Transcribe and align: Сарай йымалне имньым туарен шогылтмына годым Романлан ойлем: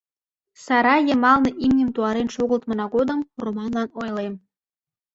Сарай 0.65 1.01
йымалне 1.07 1.51
имньым 1.65 1.89
туарен 1.95 2.29
шогылтмына 2.35 2.85
годым 2.95 3.19
Романлан 3.43 3.89
ойлем: 4.01 4.33